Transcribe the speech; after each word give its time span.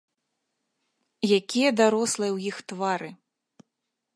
Якія 1.37 1.69
дарослыя 1.81 2.31
ў 2.37 2.39
іх 2.53 2.57
твары! 2.73 3.09